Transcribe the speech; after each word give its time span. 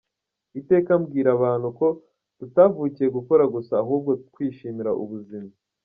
Iteka 0.59 0.91
mbwira 1.01 1.29
abantu 1.37 1.67
ko 1.79 1.87
tutavukiye 2.37 3.07
gukora 3.17 3.43
gusa 3.53 3.73
ahubwo 3.83 4.11
kwishimira 4.33 4.91
ubuzima. 5.03 5.51